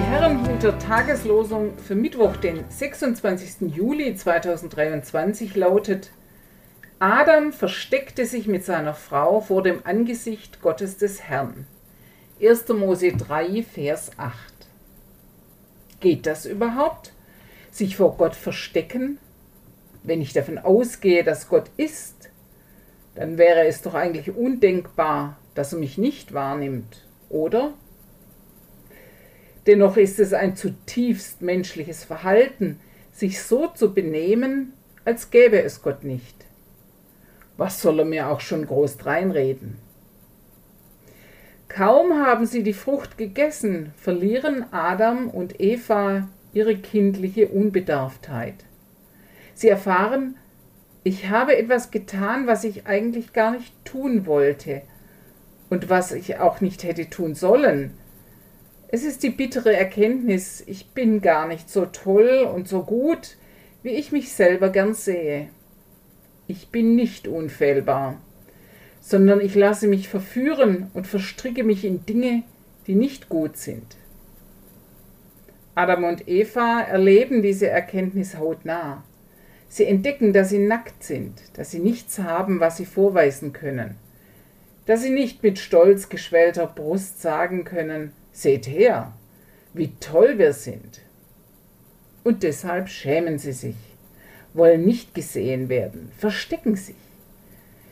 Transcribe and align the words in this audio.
Die 0.00 0.06
Herrenhuter 0.06 0.78
Tageslosung 0.78 1.76
für 1.76 1.94
Mittwoch, 1.94 2.38
den 2.38 2.64
26. 2.70 3.70
Juli 3.76 4.14
2023 4.14 5.54
lautet: 5.56 6.10
Adam 6.98 7.52
versteckte 7.52 8.24
sich 8.24 8.46
mit 8.46 8.64
seiner 8.64 8.94
Frau 8.94 9.42
vor 9.42 9.62
dem 9.62 9.84
Angesicht 9.84 10.62
Gottes 10.62 10.96
des 10.96 11.20
Herrn. 11.24 11.66
1. 12.42 12.66
Mose 12.68 13.12
3, 13.12 13.62
Vers 13.62 14.12
8. 14.16 14.34
Geht 16.00 16.24
das 16.24 16.46
überhaupt? 16.46 17.12
Sich 17.70 17.96
vor 17.96 18.16
Gott 18.16 18.34
verstecken? 18.34 19.18
Wenn 20.02 20.22
ich 20.22 20.32
davon 20.32 20.56
ausgehe, 20.56 21.24
dass 21.24 21.50
Gott 21.50 21.70
ist, 21.76 22.30
dann 23.16 23.36
wäre 23.36 23.66
es 23.66 23.82
doch 23.82 23.92
eigentlich 23.92 24.34
undenkbar, 24.34 25.36
dass 25.54 25.74
er 25.74 25.78
mich 25.78 25.98
nicht 25.98 26.32
wahrnimmt, 26.32 27.06
oder? 27.28 27.74
Dennoch 29.66 29.96
ist 29.96 30.18
es 30.18 30.32
ein 30.32 30.56
zutiefst 30.56 31.42
menschliches 31.42 32.04
Verhalten, 32.04 32.80
sich 33.12 33.42
so 33.42 33.66
zu 33.68 33.92
benehmen, 33.92 34.72
als 35.04 35.30
gäbe 35.30 35.62
es 35.62 35.82
Gott 35.82 36.04
nicht. 36.04 36.36
Was 37.56 37.82
soll 37.82 37.98
er 37.98 38.04
mir 38.04 38.28
auch 38.28 38.40
schon 38.40 38.66
groß 38.66 39.04
reinreden? 39.04 39.76
Kaum 41.68 42.14
haben 42.14 42.46
sie 42.46 42.62
die 42.62 42.72
Frucht 42.72 43.16
gegessen, 43.16 43.92
verlieren 43.96 44.64
Adam 44.72 45.28
und 45.28 45.60
Eva 45.60 46.28
ihre 46.52 46.76
kindliche 46.76 47.48
Unbedarftheit. 47.48 48.56
Sie 49.54 49.68
erfahren, 49.68 50.36
ich 51.04 51.28
habe 51.28 51.56
etwas 51.56 51.90
getan, 51.90 52.46
was 52.46 52.64
ich 52.64 52.86
eigentlich 52.86 53.32
gar 53.32 53.52
nicht 53.52 53.72
tun 53.84 54.26
wollte 54.26 54.82
und 55.68 55.88
was 55.88 56.12
ich 56.12 56.38
auch 56.38 56.60
nicht 56.60 56.82
hätte 56.82 57.08
tun 57.08 57.34
sollen. 57.34 57.92
Es 58.92 59.04
ist 59.04 59.22
die 59.22 59.30
bittere 59.30 59.76
Erkenntnis, 59.76 60.64
ich 60.66 60.88
bin 60.88 61.20
gar 61.20 61.46
nicht 61.46 61.70
so 61.70 61.86
toll 61.86 62.50
und 62.52 62.66
so 62.66 62.82
gut, 62.82 63.36
wie 63.84 63.90
ich 63.90 64.10
mich 64.10 64.32
selber 64.32 64.70
gern 64.70 64.94
sehe. 64.94 65.48
Ich 66.48 66.70
bin 66.70 66.96
nicht 66.96 67.28
unfehlbar, 67.28 68.20
sondern 69.00 69.40
ich 69.40 69.54
lasse 69.54 69.86
mich 69.86 70.08
verführen 70.08 70.90
und 70.92 71.06
verstricke 71.06 71.62
mich 71.62 71.84
in 71.84 72.04
Dinge, 72.04 72.42
die 72.88 72.96
nicht 72.96 73.28
gut 73.28 73.56
sind. 73.56 73.96
Adam 75.76 76.02
und 76.02 76.26
Eva 76.26 76.80
erleben 76.80 77.42
diese 77.42 77.68
Erkenntnis 77.68 78.38
hautnah. 78.38 79.04
Sie 79.68 79.84
entdecken, 79.84 80.32
dass 80.32 80.48
sie 80.48 80.58
nackt 80.58 81.04
sind, 81.04 81.40
dass 81.52 81.70
sie 81.70 81.78
nichts 81.78 82.18
haben, 82.18 82.58
was 82.58 82.78
sie 82.78 82.86
vorweisen 82.86 83.52
können, 83.52 83.94
dass 84.86 85.02
sie 85.02 85.10
nicht 85.10 85.44
mit 85.44 85.60
stolz 85.60 86.08
geschwellter 86.08 86.66
Brust 86.66 87.22
sagen 87.22 87.62
können, 87.62 88.10
seht 88.32 88.66
her, 88.66 89.12
wie 89.72 89.92
toll 90.00 90.38
wir 90.38 90.52
sind. 90.52 91.00
Und 92.24 92.42
deshalb 92.42 92.88
schämen 92.88 93.38
sie 93.38 93.52
sich, 93.52 93.76
wollen 94.52 94.84
nicht 94.84 95.14
gesehen 95.14 95.68
werden, 95.68 96.10
verstecken 96.18 96.76
sich. 96.76 96.96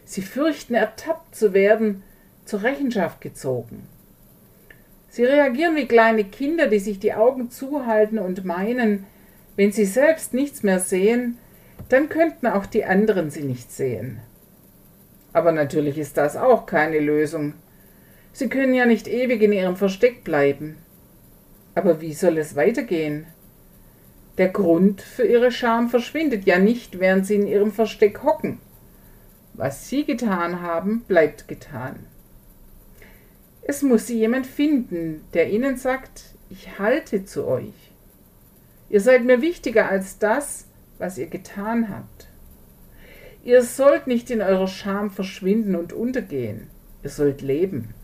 Sie 0.04 0.22
fürchten, 0.22 0.74
ertappt 0.74 1.34
zu 1.34 1.52
werden, 1.52 2.02
zur 2.44 2.62
Rechenschaft 2.62 3.20
gezogen. 3.20 3.86
Sie 5.10 5.24
reagieren 5.24 5.76
wie 5.76 5.86
kleine 5.86 6.24
Kinder, 6.24 6.66
die 6.66 6.78
sich 6.78 6.98
die 6.98 7.14
Augen 7.14 7.50
zuhalten 7.50 8.18
und 8.18 8.44
meinen, 8.44 9.06
wenn 9.56 9.72
sie 9.72 9.86
selbst 9.86 10.34
nichts 10.34 10.62
mehr 10.62 10.80
sehen, 10.80 11.38
dann 11.88 12.08
könnten 12.08 12.46
auch 12.46 12.66
die 12.66 12.84
anderen 12.84 13.30
sie 13.30 13.42
nicht 13.42 13.72
sehen. 13.72 14.20
Aber 15.32 15.52
natürlich 15.52 15.98
ist 15.98 16.16
das 16.16 16.36
auch 16.36 16.66
keine 16.66 17.00
Lösung. 17.00 17.54
Sie 18.32 18.48
können 18.48 18.74
ja 18.74 18.86
nicht 18.86 19.08
ewig 19.08 19.42
in 19.42 19.52
ihrem 19.52 19.76
Versteck 19.76 20.24
bleiben. 20.24 20.76
Aber 21.74 22.00
wie 22.00 22.14
soll 22.14 22.38
es 22.38 22.56
weitergehen? 22.56 23.26
Der 24.38 24.48
Grund 24.48 25.02
für 25.02 25.26
ihre 25.26 25.50
Scham 25.50 25.88
verschwindet 25.88 26.46
ja 26.46 26.58
nicht, 26.58 27.00
während 27.00 27.26
sie 27.26 27.34
in 27.34 27.46
ihrem 27.46 27.72
Versteck 27.72 28.22
hocken. 28.22 28.60
Was 29.54 29.88
sie 29.88 30.04
getan 30.04 30.62
haben, 30.62 31.02
bleibt 31.08 31.48
getan. 31.48 32.06
Es 33.62 33.82
muss 33.82 34.06
sie 34.06 34.18
jemand 34.18 34.46
finden, 34.46 35.24
der 35.34 35.50
ihnen 35.50 35.76
sagt, 35.76 36.22
ich 36.48 36.78
halte 36.78 37.24
zu 37.24 37.46
euch. 37.46 37.92
Ihr 38.88 39.00
seid 39.00 39.24
mir 39.24 39.42
wichtiger 39.42 39.88
als 39.88 40.18
das, 40.18 40.66
was 40.98 41.18
ihr 41.18 41.26
getan 41.26 41.88
habt. 41.88 42.28
Ihr 43.44 43.62
sollt 43.62 44.06
nicht 44.06 44.30
in 44.30 44.40
eurer 44.40 44.68
Scham 44.68 45.10
verschwinden 45.10 45.74
und 45.74 45.92
untergehen. 45.92 46.68
Ihr 47.02 47.10
sollt 47.10 47.42
leben. 47.42 47.94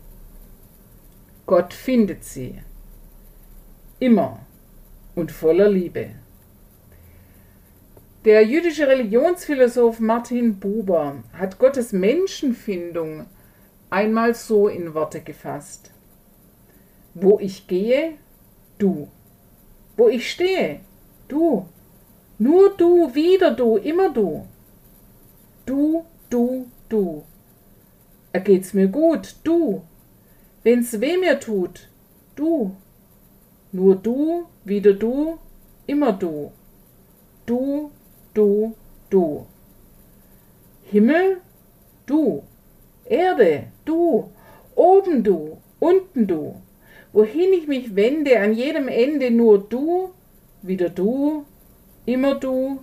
Gott 1.45 1.73
findet 1.73 2.23
sie. 2.23 2.61
Immer 3.99 4.39
und 5.13 5.31
voller 5.31 5.69
Liebe. 5.69 6.09
Der 8.25 8.43
jüdische 8.43 8.87
Religionsphilosoph 8.87 9.99
Martin 9.99 10.59
Buber 10.59 11.23
hat 11.33 11.59
Gottes 11.59 11.93
Menschenfindung 11.93 13.27
einmal 13.91 14.33
so 14.33 14.67
in 14.67 14.95
Worte 14.95 15.21
gefasst. 15.21 15.91
Wo 17.13 17.39
ich 17.39 17.67
gehe, 17.67 18.13
du. 18.79 19.07
Wo 19.95 20.09
ich 20.09 20.31
stehe, 20.31 20.79
du. 21.27 21.69
Nur 22.39 22.75
du, 22.75 23.13
wieder 23.13 23.51
du, 23.51 23.77
immer 23.77 24.11
du. 24.11 24.47
Du, 25.67 26.05
du, 26.31 26.65
du. 26.89 27.23
Ergeht's 28.33 28.73
mir 28.73 28.87
gut, 28.87 29.35
du. 29.43 29.83
Wenn's 30.65 30.99
weh 30.99 31.15
mir 31.17 31.39
tut, 31.39 31.89
du. 32.35 32.75
Nur 33.71 33.95
du, 33.97 34.47
wieder 34.63 34.93
du, 34.93 35.37
immer 35.85 36.11
du. 36.11 36.51
Du, 37.45 37.91
du, 38.33 38.73
du. 39.11 39.45
Himmel, 40.85 41.37
du. 42.07 42.41
Erde, 43.05 43.67
du. 43.85 44.31
Oben 44.73 45.23
du, 45.23 45.57
unten 45.79 46.25
du. 46.25 46.55
Wohin 47.13 47.53
ich 47.53 47.67
mich 47.67 47.95
wende, 47.95 48.39
an 48.39 48.53
jedem 48.53 48.87
Ende 48.87 49.29
nur 49.29 49.59
du, 49.59 50.09
wieder 50.63 50.89
du, 50.89 51.45
immer 52.07 52.39
du, 52.39 52.79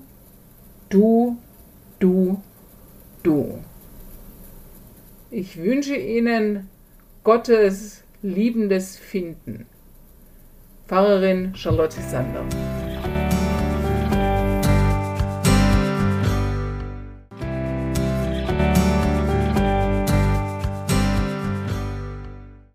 du, 0.89 1.37
du, 1.99 2.41
du. 3.25 3.59
Ich 5.33 5.61
wünsche 5.61 5.97
Ihnen 5.97 6.69
Gottes 7.25 8.03
liebendes 8.23 8.99
Finden. 8.99 9.67
Pfarrerin 10.89 11.55
Charlotte 11.55 12.01
Sander. 12.01 12.45